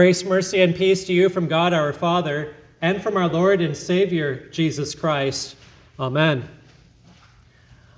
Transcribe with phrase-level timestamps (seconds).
[0.00, 3.76] Grace, mercy, and peace to you from God our Father and from our Lord and
[3.76, 5.56] Savior, Jesus Christ.
[5.98, 6.48] Amen.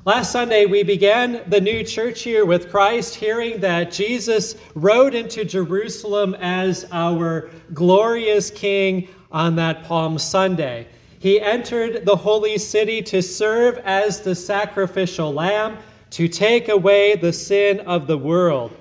[0.04, 5.44] Last Sunday, we began the new church year with Christ hearing that Jesus rode into
[5.44, 10.88] Jerusalem as our glorious King on that Palm Sunday.
[11.20, 15.78] He entered the holy city to serve as the sacrificial lamb
[16.10, 18.76] to take away the sin of the world.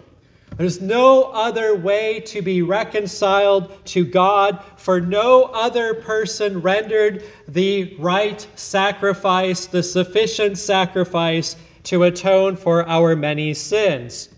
[0.62, 7.96] There's no other way to be reconciled to God, for no other person rendered the
[7.98, 14.30] right sacrifice, the sufficient sacrifice to atone for our many sins.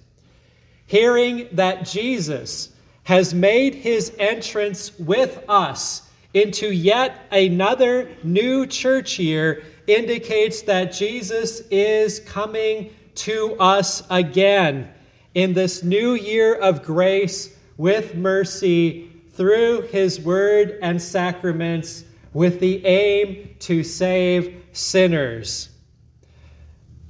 [0.86, 2.70] Hearing that Jesus
[3.04, 11.64] has made his entrance with us into yet another new church year indicates that Jesus
[11.70, 14.90] is coming to us again
[15.34, 22.04] in this new year of grace with mercy through his word and sacraments
[22.34, 25.70] with the aim to save sinners.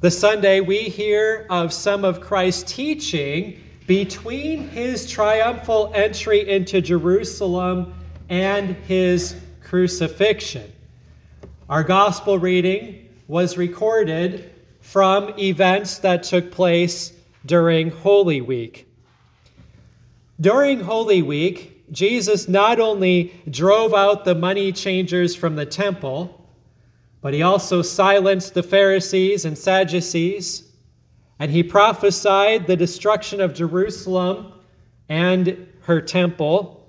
[0.02, 7.94] The Sunday we hear of some of Christ's teaching between his triumphal entry into Jerusalem
[8.30, 10.72] and his crucifixion.
[11.70, 17.13] Our gospel reading was recorded from events that took place
[17.46, 18.88] during Holy Week.
[20.40, 26.50] During Holy Week, Jesus not only drove out the money changers from the temple,
[27.22, 30.72] but he also silenced the Pharisees and Sadducees,
[31.40, 34.54] and he prophesied the destruction of Jerusalem
[35.08, 36.86] and her temple.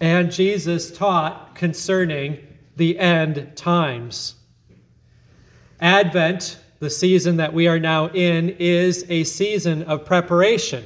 [0.00, 2.38] And Jesus taught concerning
[2.76, 4.34] the end times.
[5.80, 10.84] Advent the season that we are now in is a season of preparation.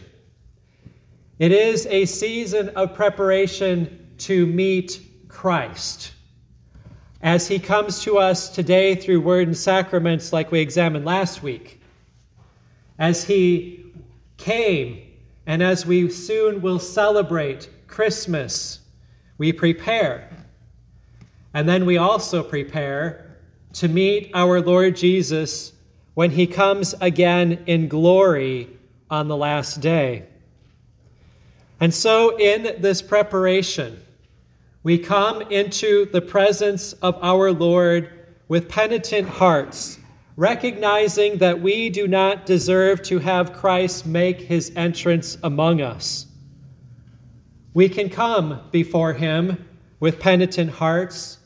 [1.38, 6.12] It is a season of preparation to meet Christ.
[7.22, 11.82] As he comes to us today through word and sacraments, like we examined last week,
[12.98, 13.84] as he
[14.36, 15.02] came,
[15.46, 18.80] and as we soon will celebrate Christmas,
[19.38, 20.30] we prepare.
[21.52, 23.38] And then we also prepare
[23.74, 25.72] to meet our Lord Jesus
[26.20, 28.68] when he comes again in glory
[29.08, 30.22] on the last day.
[31.80, 33.98] And so, in this preparation,
[34.82, 38.10] we come into the presence of our Lord
[38.48, 39.98] with penitent hearts,
[40.36, 46.26] recognizing that we do not deserve to have Christ make his entrance among us.
[47.72, 49.66] We can come before him
[50.00, 51.38] with penitent hearts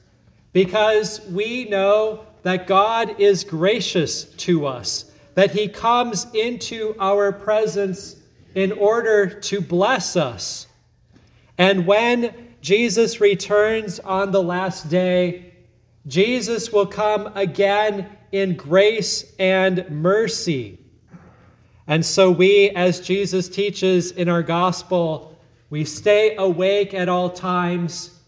[0.53, 8.17] because we know that God is gracious to us, that He comes into our presence
[8.55, 10.69] in order to bless us.
[11.59, 15.53] And when Jesus returns on the last day,
[16.07, 20.79] Jesus will come again in grace and mercy.
[21.87, 25.39] And so, we, as Jesus teaches in our gospel,
[25.71, 28.19] we stay awake at all times.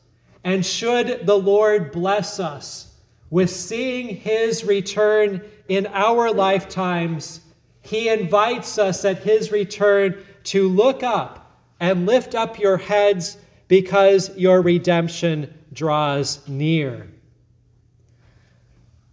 [0.44, 2.85] And should the Lord bless us,
[3.30, 7.40] with seeing his return in our lifetimes,
[7.82, 13.36] he invites us at his return to look up and lift up your heads
[13.68, 17.08] because your redemption draws near.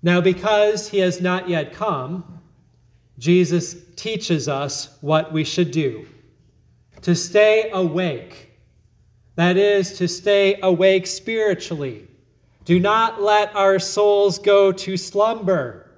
[0.01, 2.41] Now, because he has not yet come,
[3.17, 6.05] Jesus teaches us what we should do
[7.01, 8.51] to stay awake.
[9.35, 12.07] That is, to stay awake spiritually
[12.65, 15.91] do not let our souls go to slumber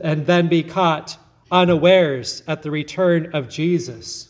[0.00, 1.16] and then be caught
[1.50, 4.28] unawares at the return of Jesus.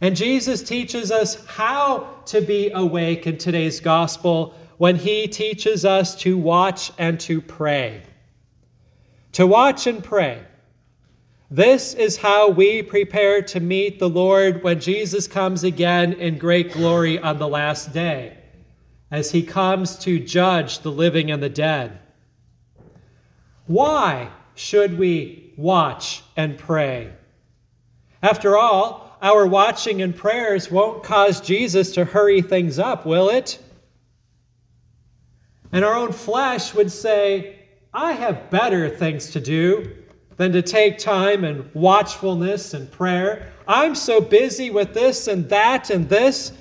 [0.00, 6.14] And Jesus teaches us how to be awake in today's gospel when he teaches us
[6.16, 8.02] to watch and to pray.
[9.32, 10.42] To watch and pray.
[11.50, 16.72] This is how we prepare to meet the Lord when Jesus comes again in great
[16.72, 18.39] glory on the last day
[19.10, 21.98] as he comes to judge the living and the dead.
[23.66, 27.12] Why should we watch and pray?
[28.22, 33.62] After all, our watching and prayers won't cause Jesus to hurry things up, will it?
[35.72, 37.58] And our own flesh would say,
[37.92, 39.96] I have better things to do
[40.36, 43.52] than to take time and watchfulness and prayer.
[43.68, 46.52] I'm so busy with this and that and this.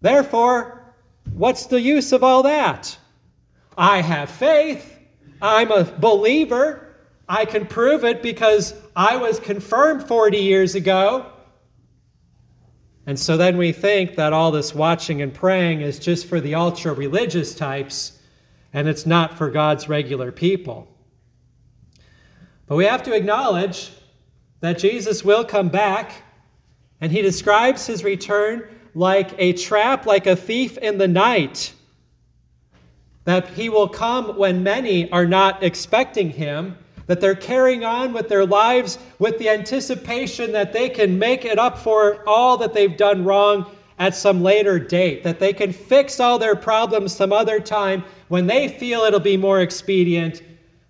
[0.00, 0.81] Therefore,
[1.42, 2.96] What's the use of all that?
[3.76, 5.00] I have faith.
[5.42, 6.94] I'm a believer.
[7.28, 11.26] I can prove it because I was confirmed 40 years ago.
[13.06, 16.54] And so then we think that all this watching and praying is just for the
[16.54, 18.20] ultra religious types
[18.72, 20.86] and it's not for God's regular people.
[22.68, 23.90] But we have to acknowledge
[24.60, 26.22] that Jesus will come back,
[27.00, 31.72] and he describes his return like a trap, like a thief in the night.
[33.24, 38.28] That he will come when many are not expecting him, that they're carrying on with
[38.28, 42.96] their lives with the anticipation that they can make it up for all that they've
[42.96, 43.66] done wrong
[43.98, 48.46] at some later date, that they can fix all their problems some other time when
[48.46, 50.42] they feel it'll be more expedient,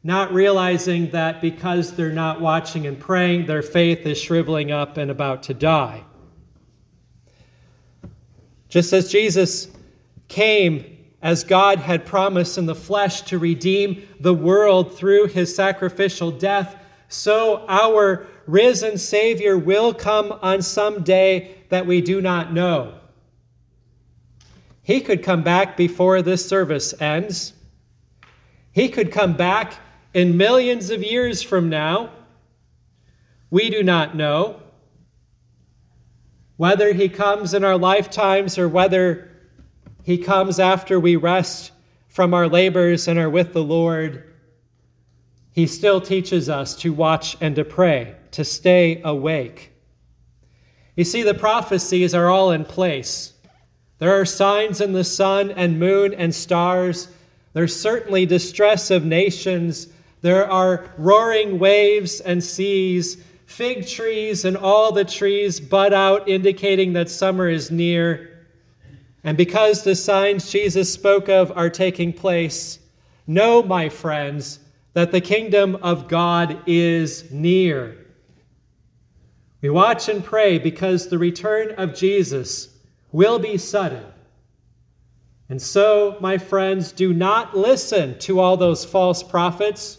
[0.02, 5.10] not realizing that because they're not watching and praying, their faith is shriveling up and
[5.10, 6.02] about to die.
[8.72, 9.68] Just as Jesus
[10.28, 16.30] came as God had promised in the flesh to redeem the world through his sacrificial
[16.30, 16.74] death,
[17.06, 22.94] so our risen Savior will come on some day that we do not know.
[24.82, 27.52] He could come back before this service ends.
[28.72, 29.74] He could come back
[30.14, 32.08] in millions of years from now.
[33.50, 34.61] We do not know.
[36.62, 39.28] Whether he comes in our lifetimes or whether
[40.04, 41.72] he comes after we rest
[42.06, 44.32] from our labors and are with the Lord,
[45.50, 49.72] he still teaches us to watch and to pray, to stay awake.
[50.94, 53.32] You see, the prophecies are all in place.
[53.98, 57.08] There are signs in the sun and moon and stars.
[57.54, 59.88] There's certainly distress of nations.
[60.20, 63.16] There are roaring waves and seas,
[63.46, 68.46] fig trees and all the trees bud out, indicating that summer is near.
[69.24, 72.78] And because the signs Jesus spoke of are taking place,
[73.26, 74.58] know, my friends,
[74.94, 77.96] that the kingdom of God is near.
[79.60, 82.76] We watch and pray because the return of Jesus
[83.12, 84.04] will be sudden.
[85.48, 89.98] And so, my friends, do not listen to all those false prophets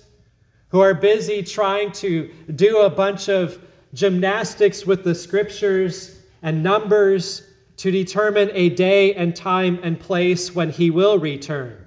[0.73, 3.61] who are busy trying to do a bunch of
[3.93, 7.43] gymnastics with the scriptures and numbers
[7.77, 11.77] to determine a day and time and place when he will return.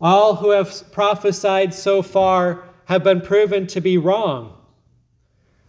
[0.00, 4.56] All who have prophesied so far have been proven to be wrong.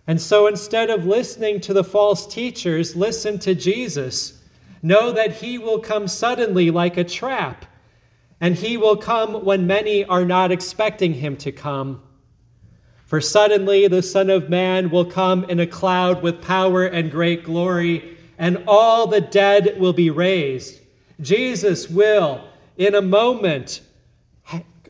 [0.08, 4.42] And so instead of listening to the false teachers, listen to Jesus.
[4.81, 7.68] Know that he will come suddenly like a trap,
[8.41, 12.01] and he will come when many are not expecting him to come.
[13.05, 17.45] For suddenly the Son of Man will come in a cloud with power and great
[17.45, 20.81] glory, and all the dead will be raised.
[21.21, 22.43] Jesus will,
[22.77, 23.81] in a moment,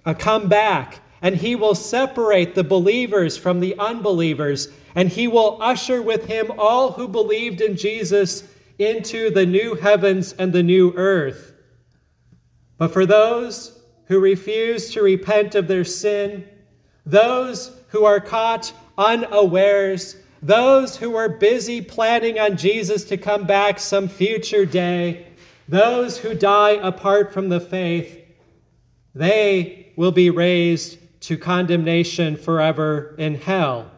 [0.06, 5.62] uh, come back, and he will separate the believers from the unbelievers and he will
[5.62, 8.44] usher with him all who believed in Jesus
[8.80, 11.51] into the new heavens and the new earth.
[12.82, 16.44] But for those who refuse to repent of their sin,
[17.06, 23.78] those who are caught unawares, those who are busy planning on Jesus to come back
[23.78, 25.28] some future day,
[25.68, 28.20] those who die apart from the faith,
[29.14, 33.92] they will be raised to condemnation forever in hell.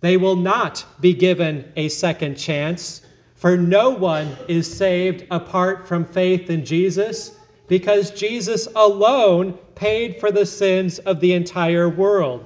[0.00, 3.00] They will not be given a second chance,
[3.36, 7.38] for no one is saved apart from faith in Jesus,
[7.72, 12.44] because Jesus alone paid for the sins of the entire world.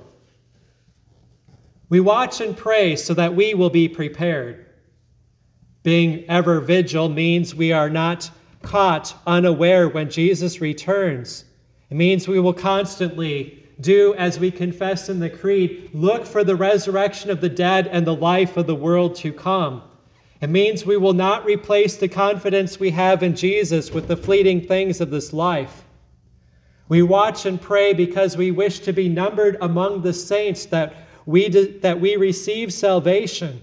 [1.88, 4.66] We watch and pray so that we will be prepared.
[5.83, 8.30] Being ever vigil means we are not
[8.62, 11.45] caught unaware when Jesus returns.
[11.90, 16.54] It means we will constantly do as we confess in the Creed look for the
[16.54, 19.83] resurrection of the dead and the life of the world to come.
[20.47, 24.65] It means we will not replace the confidence we have in Jesus with the fleeting
[24.65, 25.85] things of this life.
[26.88, 30.95] We watch and pray because we wish to be numbered among the saints that
[31.26, 33.61] we, that we receive salvation.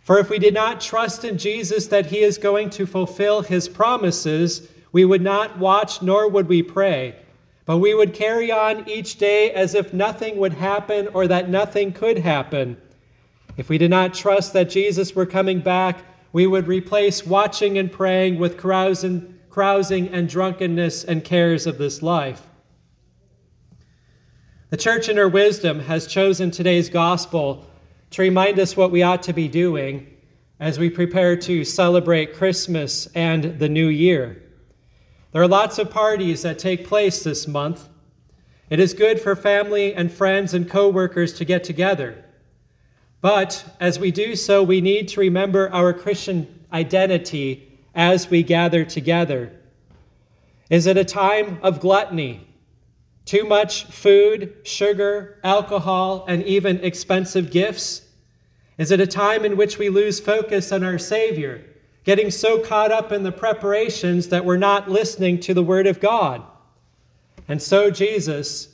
[0.00, 3.68] For if we did not trust in Jesus that he is going to fulfill his
[3.68, 7.14] promises, we would not watch nor would we pray.
[7.66, 11.92] But we would carry on each day as if nothing would happen or that nothing
[11.92, 12.78] could happen.
[13.56, 15.98] If we did not trust that Jesus were coming back,
[16.32, 22.02] we would replace watching and praying with carousing, carousing and drunkenness and cares of this
[22.02, 22.42] life.
[24.70, 27.64] The church, in her wisdom, has chosen today's gospel
[28.10, 30.08] to remind us what we ought to be doing
[30.58, 34.42] as we prepare to celebrate Christmas and the new year.
[35.30, 37.88] There are lots of parties that take place this month.
[38.70, 42.23] It is good for family and friends and coworkers to get together.
[43.24, 48.84] But as we do so, we need to remember our Christian identity as we gather
[48.84, 49.50] together.
[50.68, 52.46] Is it a time of gluttony?
[53.24, 58.02] Too much food, sugar, alcohol, and even expensive gifts?
[58.76, 61.64] Is it a time in which we lose focus on our Savior,
[62.04, 65.98] getting so caught up in the preparations that we're not listening to the Word of
[65.98, 66.42] God?
[67.48, 68.68] And so, Jesus,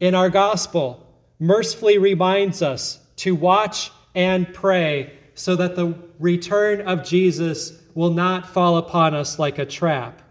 [0.00, 1.06] in our gospel,
[1.38, 8.48] mercifully reminds us to watch and pray so that the return of Jesus will not
[8.48, 10.22] fall upon us like a trap.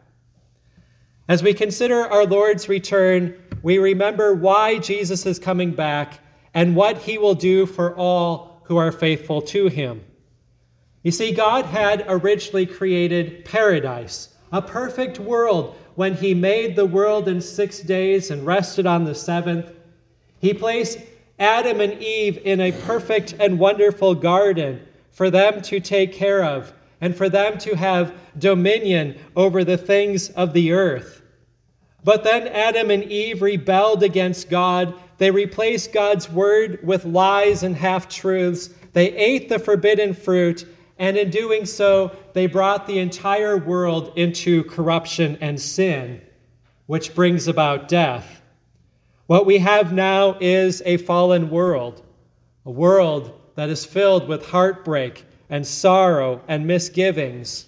[1.27, 6.19] As we consider our Lord's return, we remember why Jesus is coming back
[6.55, 10.03] and what he will do for all who are faithful to him.
[11.03, 17.27] You see, God had originally created paradise, a perfect world, when he made the world
[17.27, 19.71] in six days and rested on the seventh.
[20.39, 20.97] He placed
[21.39, 26.73] Adam and Eve in a perfect and wonderful garden for them to take care of
[27.01, 31.21] and for them to have dominion over the things of the earth.
[32.03, 34.93] But then Adam and Eve rebelled against God.
[35.17, 38.69] They replaced God's word with lies and half truths.
[38.93, 40.65] They ate the forbidden fruit,
[40.97, 46.21] and in doing so, they brought the entire world into corruption and sin,
[46.87, 48.38] which brings about death.
[49.29, 52.01] What we have now is a fallen world,
[52.65, 57.67] a world that is filled with heartbreak and sorrow and misgivings.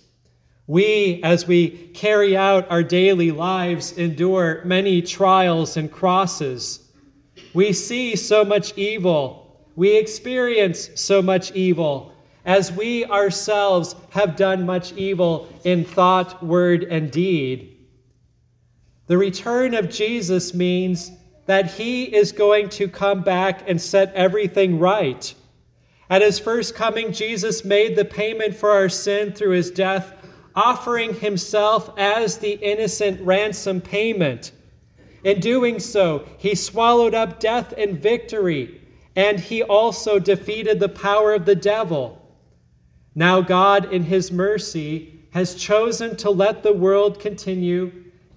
[0.65, 6.89] We, as we carry out our daily lives, endure many trials and crosses.
[7.53, 9.63] We see so much evil.
[9.75, 12.11] We experience so much evil,
[12.43, 17.77] as we ourselves have done much evil in thought, word, and deed.
[19.05, 21.11] The return of Jesus means
[21.51, 25.33] that he is going to come back and set everything right.
[26.09, 30.13] At his first coming, Jesus made the payment for our sin through his death,
[30.55, 34.53] offering himself as the innocent ransom payment.
[35.25, 38.79] In doing so, he swallowed up death in victory,
[39.17, 42.33] and he also defeated the power of the devil.
[43.13, 47.91] Now, God, in his mercy, has chosen to let the world continue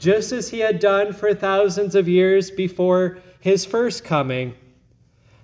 [0.05, 4.55] just as he had done for thousands of years before his first coming.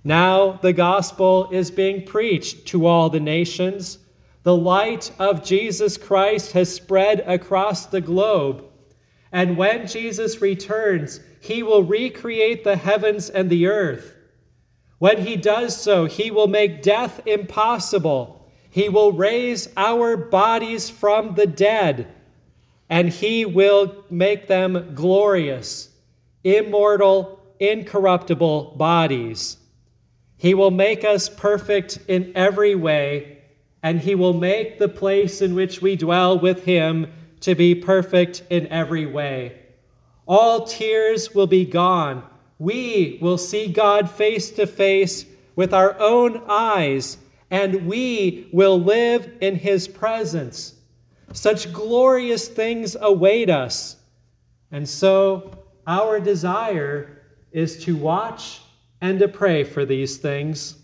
[0.05, 3.99] Now the gospel is being preached to all the nations.
[4.43, 8.67] The light of Jesus Christ has spread across the globe.
[9.33, 14.15] And when Jesus returns, he will recreate the heavens and the earth.
[14.99, 18.47] When he does so, he will make death impossible.
[18.69, 22.09] He will raise our bodies from the dead,
[22.91, 25.89] and he will make them glorious,
[26.43, 29.57] immortal, incorruptible bodies.
[30.37, 33.39] He will make us perfect in every way,
[33.83, 38.43] and He will make the place in which we dwell with Him to be perfect
[38.51, 39.59] in every way.
[40.27, 42.25] All tears will be gone.
[42.59, 47.19] We will see God face to face with our own eyes,
[47.51, 50.80] and we will live in His presence.
[51.33, 53.97] Such glorious things await us.
[54.73, 57.23] And so, our desire
[57.53, 58.61] is to watch
[59.01, 60.77] and to pray for these things.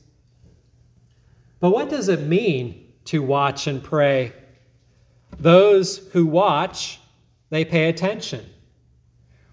[1.60, 4.32] But what does it mean to watch and pray?
[5.38, 7.00] Those who watch,
[7.50, 8.44] they pay attention.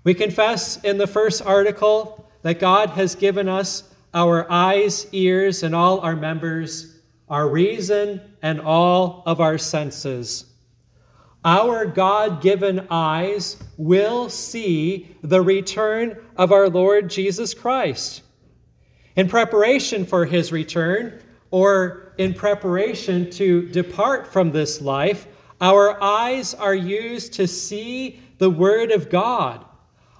[0.03, 3.83] We confess in the first article that God has given us
[4.13, 10.52] our eyes, ears, and all our members, our reason, and all of our senses.
[11.45, 18.21] Our God given eyes will see the return of our Lord Jesus Christ.
[19.15, 21.21] In preparation for his return,
[21.51, 25.27] or in preparation to depart from this life,
[25.61, 29.63] our eyes are used to see the Word of God.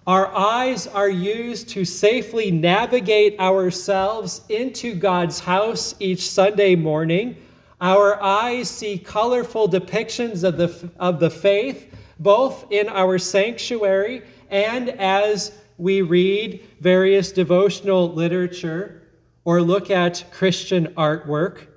[0.06, 7.38] Our eyes are used to safely navigate ourselves into God's house each Sunday morning.
[7.84, 14.88] Our eyes see colorful depictions of the, of the faith, both in our sanctuary and
[14.92, 19.02] as we read various devotional literature
[19.44, 21.68] or look at Christian artwork,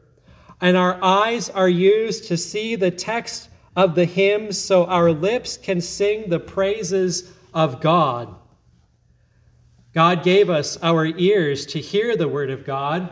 [0.60, 5.56] and our eyes are used to see the text of the hymns so our lips
[5.56, 8.32] can sing the praises of God.
[9.92, 13.10] God gave us our ears to hear the word of God.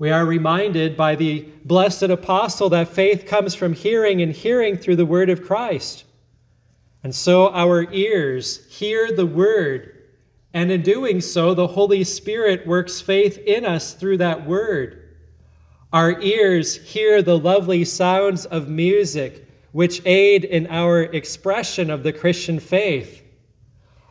[0.00, 4.96] We are reminded by the blessed apostle that faith comes from hearing and hearing through
[4.96, 6.04] the word of Christ.
[7.04, 10.04] And so our ears hear the word,
[10.54, 15.16] and in doing so, the Holy Spirit works faith in us through that word.
[15.92, 22.12] Our ears hear the lovely sounds of music which aid in our expression of the
[22.14, 23.22] Christian faith.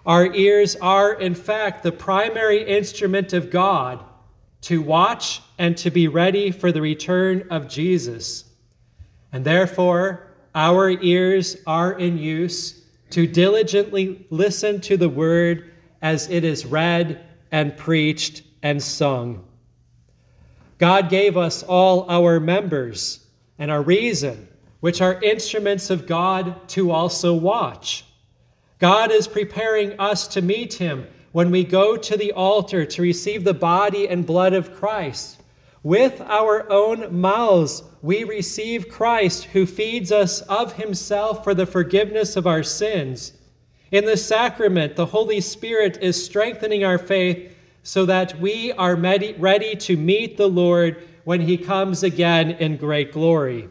[0.05, 4.05] Our ears are, in fact, the primary instrument of God
[4.61, 8.45] to watch and to be ready for the return of Jesus.
[9.31, 16.43] And therefore, our ears are in use to diligently listen to the word as it
[16.43, 19.45] is read and preached and sung.
[20.77, 23.25] God gave us all our members
[23.57, 24.47] and our reason,
[24.79, 28.05] which are instruments of God to also watch.
[28.79, 33.43] God is preparing us to meet Him when we go to the altar to receive
[33.43, 35.41] the body and blood of Christ.
[35.83, 42.35] With our own mouths, we receive Christ who feeds us of Himself for the forgiveness
[42.35, 43.33] of our sins.
[43.91, 49.75] In the sacrament, the Holy Spirit is strengthening our faith so that we are ready
[49.75, 53.69] to meet the Lord when He comes again in great glory.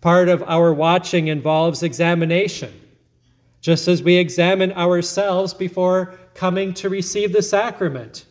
[0.00, 2.81] Part of our watching involves examination
[3.62, 8.26] just as we examine ourselves before coming to receive the sacrament.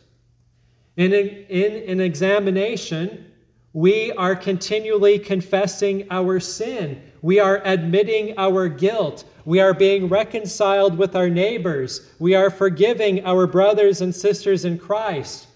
[0.96, 3.26] In, in an examination,
[3.72, 7.02] we are continually confessing our sin.
[7.22, 9.24] We are admitting our guilt.
[9.46, 12.12] We are being reconciled with our neighbors.
[12.18, 15.48] We are forgiving our brothers and sisters in Christ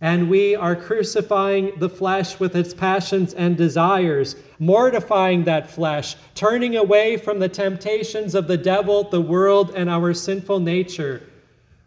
[0.00, 6.76] and we are crucifying the flesh with its passions and desires, mortifying that flesh, turning
[6.76, 11.22] away from the temptations of the devil, the world, and our sinful nature.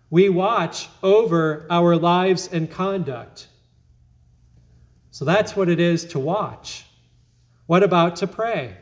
[0.10, 3.48] We watch over our lives and conduct.
[5.12, 6.86] So that's what it is to watch.
[7.68, 8.76] What about to pray?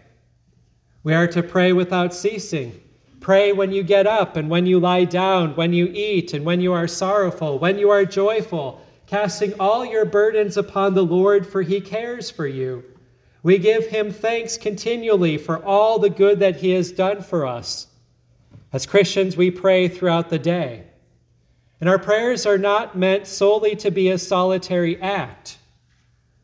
[1.03, 2.81] We are to pray without ceasing.
[3.19, 6.61] Pray when you get up and when you lie down, when you eat and when
[6.61, 11.63] you are sorrowful, when you are joyful casting all your burdens upon the Lord, for
[11.63, 12.83] he cares for you.
[13.41, 17.87] We give him thanks continually for all the good that he has done for us.
[18.71, 20.83] As Christians, we pray throughout the day.
[21.81, 25.57] And our prayers are not meant solely to be a solitary act.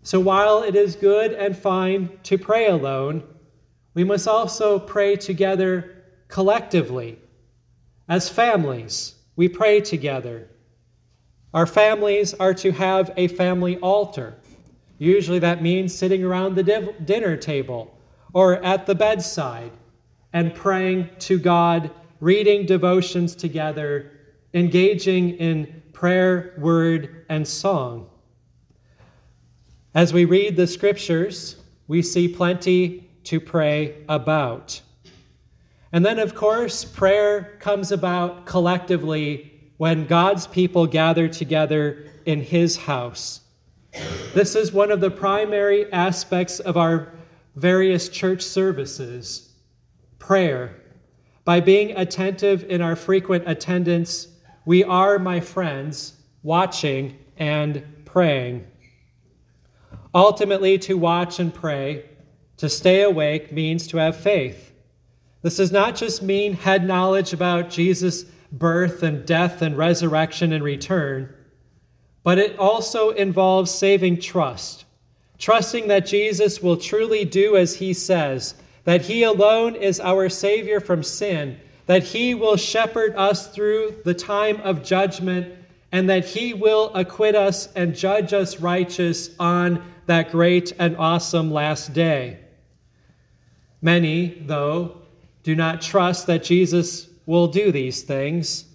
[0.01, 3.21] So while it is good and fine to pray alone,
[3.93, 7.19] we must also pray together collectively.
[8.09, 10.47] As families, we pray together.
[11.55, 14.35] Our families are to have a family altar.
[14.97, 17.97] Usually that means sitting around the div- dinner table
[18.33, 19.71] or at the bedside
[20.33, 24.11] and praying to God, reading devotions together,
[24.53, 28.09] engaging in prayer, word, and song.
[29.93, 31.55] As we read the scriptures,
[31.87, 34.81] we see plenty to pray about.
[35.93, 42.77] And then, of course, prayer comes about collectively when God's people gather together in his
[42.77, 43.41] house.
[44.33, 47.13] This is one of the primary aspects of our
[47.55, 49.53] various church services
[50.19, 50.81] prayer.
[51.43, 54.27] By being attentive in our frequent attendance,
[54.65, 58.65] we are, my friends, watching and praying.
[60.15, 62.05] Ultimately, to watch and pray,
[62.57, 64.71] to stay awake, means to have faith.
[65.43, 70.63] This does not just mean head knowledge about Jesus' birth and death and resurrection and
[70.63, 71.33] return,
[72.23, 74.85] but it also involves saving trust,
[75.37, 80.79] trusting that Jesus will truly do as he says, that he alone is our Savior
[80.79, 85.53] from sin, that he will shepherd us through the time of judgment,
[85.91, 91.51] and that he will acquit us and judge us righteous on that great and awesome
[91.51, 92.39] last day.
[93.81, 94.97] Many, though,
[95.43, 98.65] do not trust that Jesus will do these things.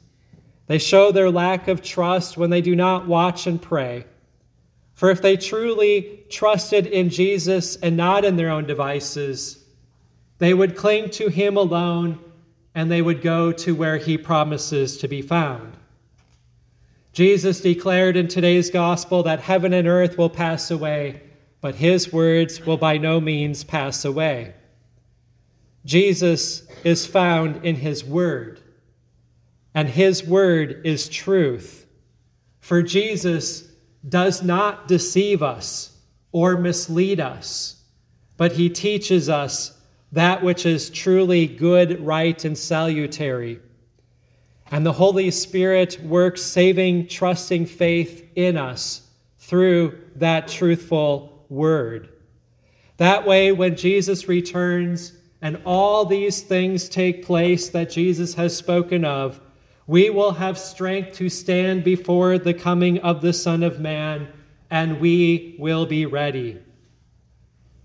[0.66, 4.04] They show their lack of trust when they do not watch and pray.
[4.94, 9.64] For if they truly trusted in Jesus and not in their own devices,
[10.38, 12.18] they would cling to him alone
[12.74, 15.76] and they would go to where he promises to be found.
[17.12, 21.20] Jesus declared in today's gospel that heaven and earth will pass away,
[21.60, 24.54] but his words will by no means pass away.
[25.84, 28.60] Jesus is found in his word,
[29.74, 31.86] and his word is truth.
[32.60, 33.68] For Jesus
[34.08, 35.96] does not deceive us
[36.32, 37.82] or mislead us,
[38.36, 39.78] but he teaches us
[40.12, 43.60] that which is truly good, right, and salutary.
[44.70, 52.10] And the Holy Spirit works saving, trusting faith in us through that truthful word.
[52.98, 55.12] That way, when Jesus returns,
[55.42, 59.40] and all these things take place that Jesus has spoken of,
[59.86, 64.28] we will have strength to stand before the coming of the Son of Man,
[64.70, 66.58] and we will be ready.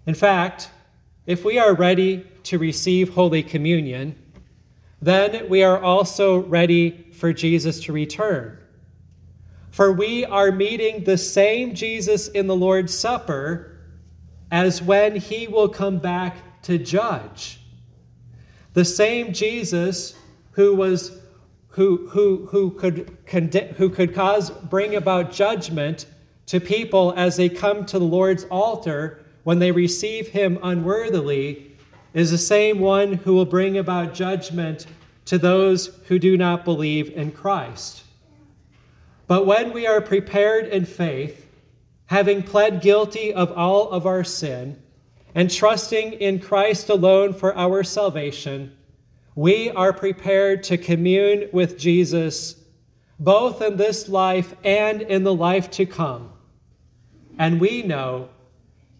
[0.06, 0.70] In fact,
[1.26, 4.16] if we are ready to receive Holy Communion,
[5.02, 8.60] then we are also ready for Jesus to return.
[9.72, 13.78] For we are meeting the same Jesus in the Lord's Supper
[14.52, 17.60] as when he will come back to judge.
[18.74, 20.16] The same Jesus
[20.52, 21.20] who was
[21.70, 23.18] who, who, who, could,
[23.76, 26.06] who could cause bring about judgment
[26.46, 31.76] to people as they come to the Lord's altar when they receive him unworthily
[32.14, 34.88] is the same one who will bring about judgment
[35.26, 38.04] to those who do not believe in Christ.
[39.28, 41.50] But when we are prepared in faith,
[42.06, 44.82] having pled guilty of all of our sin,
[45.36, 48.76] and trusting in Christ alone for our salvation,
[49.36, 52.56] we are prepared to commune with Jesus
[53.20, 56.32] both in this life and in the life to come.
[57.38, 58.30] And we know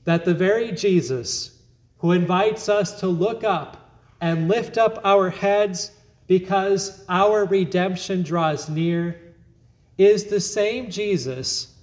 [0.04, 1.62] that the very Jesus
[1.98, 5.92] who invites us to look up and lift up our heads
[6.28, 9.22] because our redemption draws near
[9.98, 11.74] is the same Jesus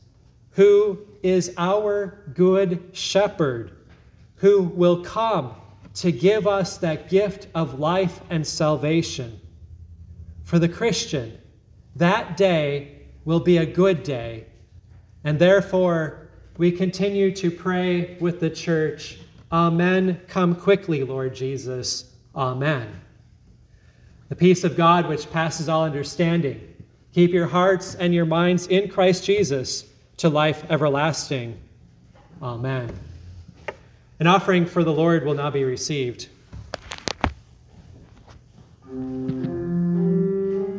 [0.50, 3.72] who is our good shepherd,
[4.42, 5.54] who will come
[5.94, 9.40] to give us that gift of life and salvation.
[10.42, 11.38] For the Christian,
[11.96, 14.46] that day will be a good day,
[15.22, 16.28] and therefore
[16.58, 19.18] we continue to pray with the church
[19.52, 20.18] Amen.
[20.28, 22.10] Come quickly, Lord Jesus.
[22.34, 22.88] Amen.
[24.30, 26.74] The peace of God, which passes all understanding,
[27.12, 29.84] keep your hearts and your minds in Christ Jesus
[30.16, 31.60] to life everlasting.
[32.40, 33.11] Amen.
[34.22, 36.28] An offering for the Lord will now be received.